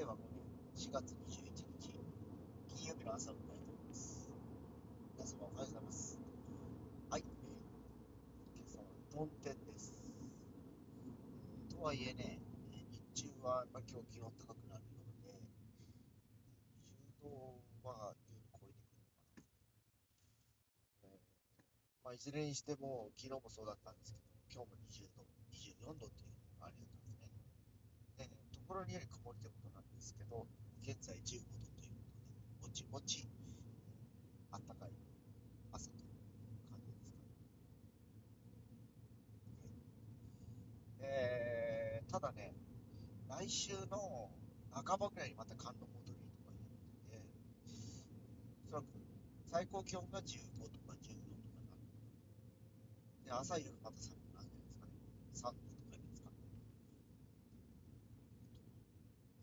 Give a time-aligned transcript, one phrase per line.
[0.00, 0.40] 令和5年
[0.76, 1.92] 4月21日、
[2.74, 4.32] 金曜日の朝を迎えております。
[5.12, 6.18] 皆様おはようございます。
[7.10, 9.92] はい、えー、今朝は曇天です。
[11.68, 12.40] とはいえね、
[12.72, 15.36] えー日中は、まあ、今日気温高くなるようで、
[17.20, 17.28] 10度
[17.84, 19.44] は優に超えてくるのかな。
[21.04, 24.18] えーまあ、いずれにしても、昨日もそうだったんですけ
[24.56, 27.20] ど、今日も20度、24度っていうのがありだったんです
[28.16, 28.24] ね。
[28.24, 28.24] で
[28.56, 30.46] ところにより曇りということなんですけど、
[30.86, 32.14] 現在15度というこ
[32.62, 33.26] とで、ぼちぼち、
[34.52, 34.92] あったかい
[35.72, 36.14] 朝という
[36.70, 37.34] 感じですかね。
[41.00, 41.10] はい
[41.98, 42.54] えー、ただね、
[43.28, 44.30] 来週の
[44.70, 47.26] 半ばぐらいにまた寒の戻りとか言ってて、
[48.66, 48.86] おそらく
[49.50, 51.82] 最高気温が15とか14とかなる。
[53.24, 54.92] で、朝夕また寒くなるんじゃないですかね。
[55.34, 56.36] 3度とかですかね。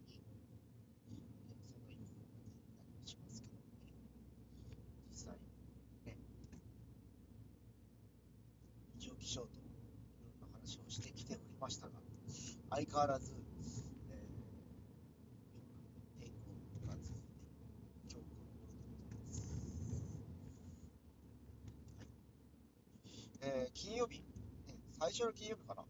[0.07, 0.37] いいえー
[1.03, 2.39] その予報が出たり
[2.95, 3.95] はしますけどね。
[5.09, 5.35] 実際、
[6.05, 6.17] ね、
[8.95, 9.67] 異常気象とい
[10.21, 11.11] ろんな話をして
[11.57, 11.93] きましたが、
[12.69, 13.33] 相変わらず、
[14.11, 16.29] えー、天
[16.69, 17.47] 候が続いて、
[18.13, 19.41] 今日この頃でございます。
[21.97, 22.07] はい
[23.41, 24.19] えー金曜日、
[24.67, 25.83] ね、最初の金曜日かな、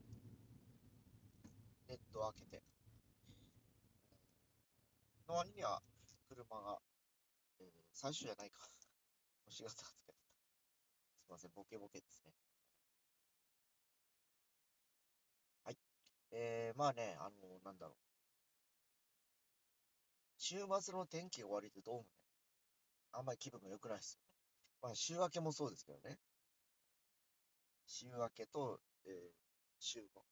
[1.90, 2.64] ネットを開けて、
[5.28, 5.82] の割には
[6.30, 6.80] 車が、
[7.60, 8.60] えー最初じゃないか。
[9.44, 10.28] もう4月20日だった。
[11.20, 12.32] すみません、ボケボケですね。
[16.32, 17.98] えー、まあね、あのなんだろう。
[20.38, 22.08] 週末の天気が悪いとどうもね、
[23.12, 24.28] あんまり気分が良くないですよね。
[24.82, 26.20] まあ、週明けもそうですけどね。
[27.86, 29.32] 週明けと、えー、
[29.80, 30.24] 週の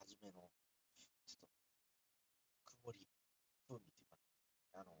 [0.00, 0.48] 初めの、
[1.26, 1.48] ちょっと、
[2.82, 3.06] 曇り、
[3.68, 4.16] 風味っていうか、
[4.80, 4.92] あの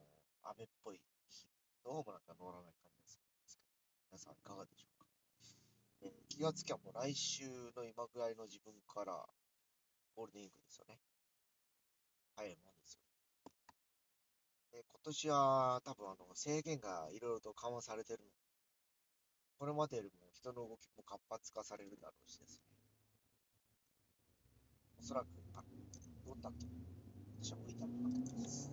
[0.42, 0.98] 雨っぽい
[1.30, 1.48] 日、
[1.82, 3.70] どうもなんか乗らない感じがするんですけど、
[4.10, 5.05] 皆さんいかがでしょうか？
[6.36, 9.24] 気がつきゃもう来週の今ぐらいの自分から
[10.14, 11.00] ゴールデンウィークですよね。
[12.36, 13.00] 早いもんですよ。
[14.70, 18.28] で今年は多分あの制限がいろいろと緩和されてるの。
[19.58, 22.68] これまでよりも人の動きも活発化されるだろうしですね。
[25.00, 25.64] おそらく、あ
[26.26, 26.66] どんだけ
[27.40, 28.70] 私は置いたのかと思います。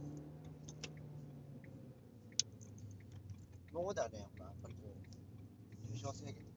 [3.71, 6.52] 今まではね、やっぱりこう、入賞制限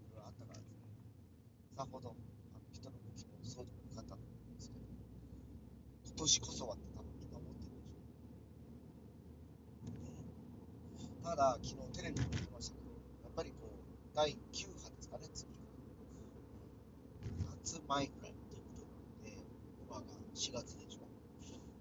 [1.76, 2.12] さほどあ
[2.56, 4.88] の人の動きもそうでもなかったと思うんですけど、
[6.08, 7.92] 今年こそはって多分みんな思ってるで
[11.04, 11.28] しょう。
[11.28, 13.76] ただ、昨日テレビで見てましたけど、やっぱりこう、
[14.16, 15.60] 第9波ですかね、次が。
[17.60, 19.36] 夏前ぐらいということで、
[19.84, 21.04] 今が4月でしょ。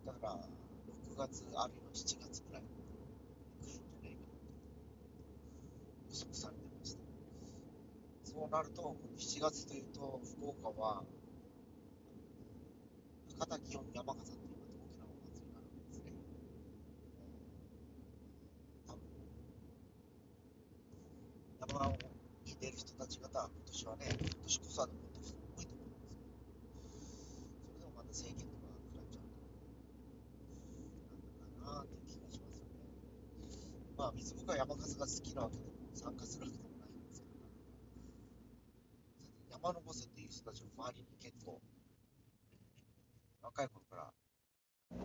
[0.03, 4.11] だから、6月あるいは7月ぐらいに来るんじゃないかなと
[6.11, 6.54] 予測され。
[8.35, 11.06] そうなると、この7月というと、福岡は、
[13.40, 16.12] 博多祇園山笠というまた大きなお祭りがあるわけですね。
[18.88, 19.00] 多分
[21.79, 21.96] 山を
[22.44, 26.28] に出る人たち方は今年はね、今年こそはと思ってる人も多いと思うんですけ
[26.91, 27.00] ど、
[27.56, 29.40] それでもまた制限とか食らっちゃうと、
[31.23, 32.84] なんだかなーっていう気がしますよね。
[33.96, 37.40] まあ、水僕は山笠が好きなわけでも、参加するわけでもないんですけど、
[39.66, 41.59] 山のぼせっていう人たちの周りに結構、
[43.42, 44.12] 若い頃から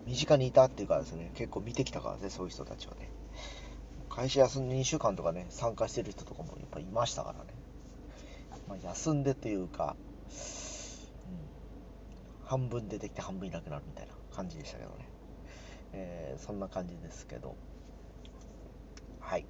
[0.05, 3.09] 身近にいたっていうかですね、結構見てきたからね、そういう人たちはね。
[4.11, 7.55] 会社休んで2週間とかね、参加してる人とかもやっぱいましたからね。
[8.69, 9.97] まあ、休んでというか、
[12.43, 15.09] うん、半分出てきて半分いなくなるみたいな感じでしたけどね。
[15.95, 17.57] えーそんな感じですけど。
[19.21, 19.47] はい。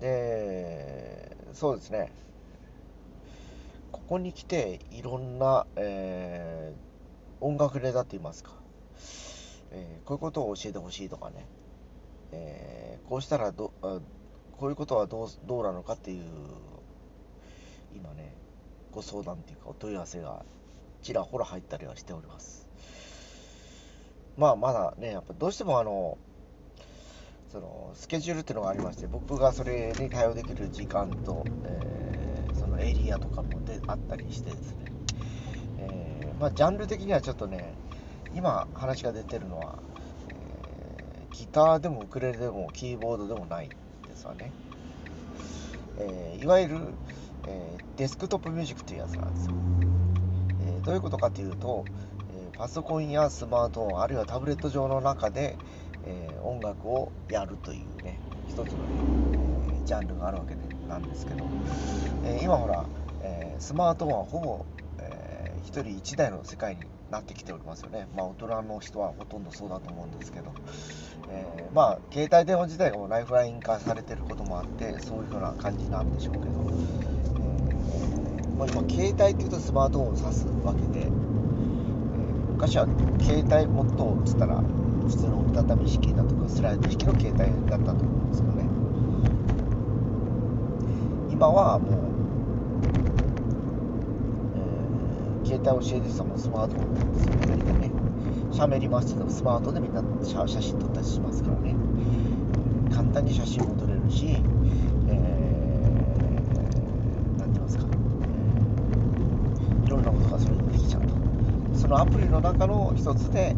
[0.00, 1.25] で、
[1.56, 2.12] そうですね。
[3.90, 6.86] ここに来て、いろんな、えー
[7.38, 8.50] 音楽ネタって言いますか、
[9.70, 11.46] えーこういうことを教えてほしいとかね、
[12.32, 16.24] えーこうしたらどこういうことはどうどうなのかっていう
[17.94, 18.34] 今ね
[18.92, 20.44] ご相談っていうかお問い合わせが
[21.02, 22.66] ちらほら入ったりはしております。
[24.36, 26.18] まあまだねやっぱどうしてもあの
[27.56, 34.76] そのスケジュールっていうのがありまして僕がそれに対応できる時間と、えーそのエリアとかもであったりしてですね、
[35.78, 37.72] えーまあジャンル的にはちょっとね
[38.34, 39.78] 今話が出てるのは、
[40.30, 44.52] えーギターでもウクレレでもキーボードでもないですわね、
[45.98, 46.78] えーいわゆる、
[47.46, 49.52] えーデスクトップミュージックっていうやつなんですよ、
[50.66, 51.84] えーどういうことかというと、
[52.34, 55.56] えパソコンやスマートフォンあるいはタブレット上の中で、
[56.06, 58.84] え音楽をやるというね一つの、
[59.82, 61.40] えジャンルがあるわけでなんですけど、
[62.24, 62.84] え今ほら、
[63.22, 64.66] えスマートフォンはほぼ、
[65.00, 68.06] え1人1台の世界になってきておりますよね。
[68.14, 70.52] まあ、大人の人はほとんどそうだと思うんですけど、
[71.30, 76.54] え、まあ、携帯電話自体がライフライン化されてることもあって、そういうふうな感じなんでしょうけど、
[77.42, 81.10] え、まあ、今、携帯っていうとスマートフォンを指すわけで、え、
[82.52, 82.86] 昔は
[83.20, 84.62] 携帯もっとっつったら、
[85.06, 87.38] 普通の折りたたみ式だとかスライド式の携帯
[87.70, 88.64] だったと思うんですよね。
[91.30, 91.92] 今はもう
[95.46, 97.92] 携帯を教えてたもスマートフォンですよね、何かね。
[98.50, 101.76] 喋りますけど、スマートでみんな写真撮ったりしますからね。
[102.92, 104.42] 簡単に写真も撮れるし、
[105.08, 111.14] えー、なんて言いますか、えー、いろんなことがそれでできちゃうと。
[111.74, 113.54] そのアプリの中の一つで、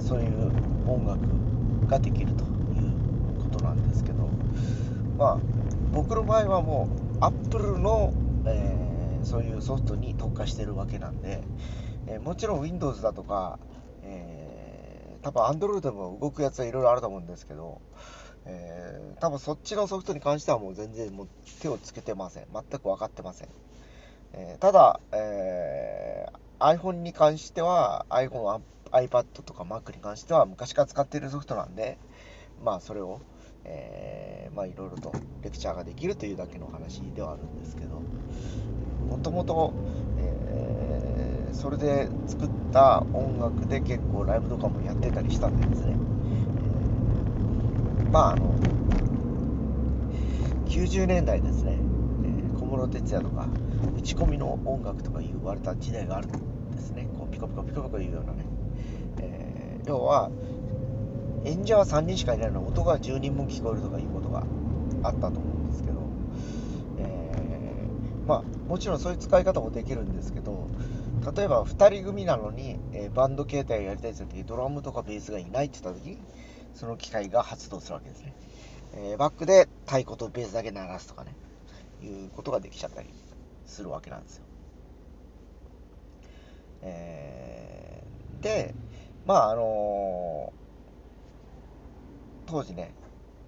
[0.00, 0.50] そういう
[0.86, 4.28] 音楽ができるということなんですけど、
[5.18, 5.38] まあ、
[5.92, 8.12] 僕の場合はもう、アップルの、
[8.46, 8.86] えー
[9.26, 11.42] そういうソフトに特化してるわけなんで、
[12.06, 13.58] えー、もちろん Windows だとか、
[14.04, 17.80] えー、多分 Android でも動くやつはいろいろあると思うんですけど、
[18.44, 21.28] えー、多分そっちのソフトに関してはもう全然もう
[21.60, 22.46] 手をつけてません。
[22.52, 23.48] 全く分かってません。
[24.34, 28.60] えー、ただ、えー、iPhone に関しては、iPhone、
[28.92, 31.98] iPad とか Mac に関しては昔から使っているソフトなんで、
[32.64, 33.20] まあそれを、
[33.64, 35.12] えー、まあいろいろと
[35.42, 38.02] レクチャーができるというだけの話ではあるんですけど、
[39.08, 39.72] もともと、
[40.18, 45.96] えー、それで作った音楽で結構ライブとかもやってたりしたんですね、
[48.10, 48.54] まああの
[50.66, 51.78] 90年代ですね、
[52.24, 53.46] え、小室哲哉とか
[53.96, 57.08] 打ち込みの音楽とか言われた時代があるんですね。
[57.18, 58.44] こうピコピコピコピコ言うようなね、
[59.86, 60.30] 要は
[61.44, 64.44] 演者は3人しかいないのに音が10人分聞こえるとかいうことが
[65.02, 66.00] あったと思うんですけど
[66.98, 67.30] え
[68.26, 70.68] まあ、もちろんそういう使い方もできるんですけど、
[71.36, 76.18] 例えば2人組なのに、えー、バンド形態をやりたいとき、ドラムとかベースがいないって言ったとき、
[76.74, 78.34] その機械が発動するわけですね。
[78.94, 81.34] えー、バックで太鼓とベースだけ鳴らすとかね、
[82.02, 83.08] いうことができちゃったり
[83.64, 84.44] するわけなんですよ。
[86.82, 88.74] えー、で、
[89.26, 90.52] まあ、あの、
[92.46, 92.94] 当時ね、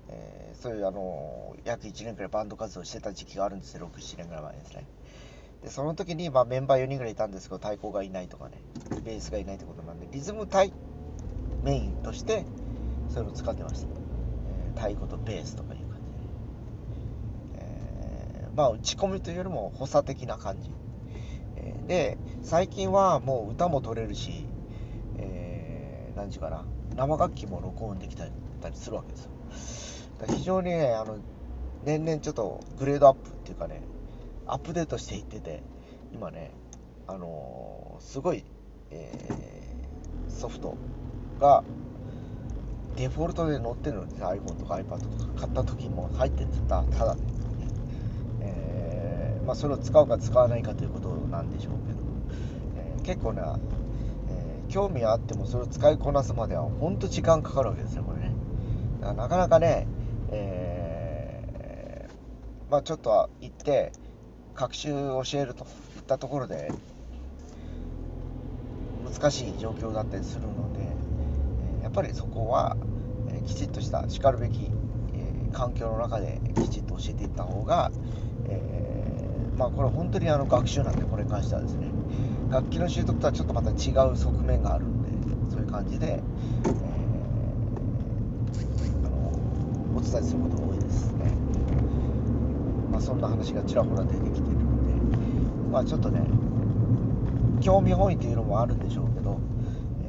[0.08, 4.86] えー、そういうあの約1年くらいバンド活動してた時期があるんですよ、6、7年ぐらい前ですね。
[5.62, 8.60] で、その時に、まあ、メンバー4人ぐらいいたんですけど、太鼓がいないとかね、
[9.04, 10.72] ベースがいないってことなんで、リズム隊
[11.62, 12.44] メインとして、
[13.08, 13.86] そういうのを使ってました。
[13.86, 20.72] えー、太鼓とベースとかいう感じで、えー、まあ、打ち込みというよりも補佐的な感じ。
[21.56, 24.47] えー、で、最近はもう歌も取れるし、
[26.19, 26.65] 何時かな、
[26.97, 28.32] 生楽器も録音できたり
[28.75, 29.31] するわけですよ。
[30.26, 31.17] 非常にね、あの、
[31.85, 33.82] 年々ちょっとグレードアップっていうかね、
[34.44, 35.62] アップデートしていってて、
[36.12, 36.50] 今ね、
[37.06, 38.44] あのー、すごい、
[38.91, 40.76] えー、ソフト
[41.38, 41.62] が
[42.97, 47.20] デフォルトで載ってるんです iPhone とか iPad とか買った時も入ってたただで、
[48.41, 51.98] えー、まあ、それを使うか使わないかということなんでしょうけど、
[52.77, 53.58] えー、結構な、
[54.69, 58.32] 興味あってもそれを使いこなすまでは本当時間かかるわけですよこれね。
[59.01, 59.87] かなかなかね、
[60.31, 63.93] えー、まあ、ちょっとは行って
[64.55, 66.70] 学習を教えるといったところで
[69.05, 70.81] 難しい状況だったりするので
[71.82, 72.77] やっぱりそこは
[73.46, 74.70] きちっとしたしかるべき
[75.53, 77.91] 環境の中できちっと教えていった方が、
[78.48, 81.89] えー、まあ、これ本当にあの学習なんでこれに関してはですね。
[82.50, 85.08] 楽器の習得とはちょっとまた違う側面があるんで
[85.50, 86.98] そういう感じで、えー
[89.98, 91.32] お伝えすることが多いですね。
[92.93, 96.20] まあ、そんな話がちらほら出てきてるので、まあ、ちょっとね、
[97.60, 99.40] 興味本位というのもあるんでしょうけど、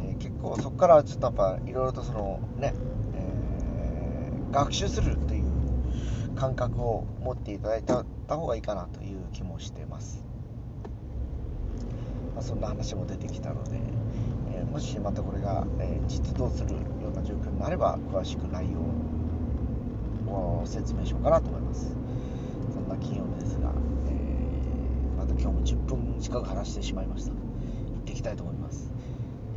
[0.03, 2.75] えー、結構そこからちょっとやっぱいろいろとそのね、
[3.15, 5.43] えー、学習するという
[6.35, 10.28] 感覚を持っていただいた方がいいかなという気もしてます。
[12.39, 13.81] まあ、そんな話も出てきたので、
[14.55, 16.77] えー、もしまたこれが、え実動するよ
[17.09, 18.79] うな状況になれば詳しく内容
[20.31, 21.97] を説明しようかなと思います。
[22.73, 23.73] そんな金曜日ですが、
[24.07, 27.31] えー、また今日も10分近く話してしまいました。
[27.31, 27.37] 行
[27.99, 28.89] ってきたいと思います。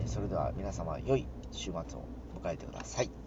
[0.04, 1.82] えそれでは皆様、良い週末を
[2.42, 3.21] 迎えてください。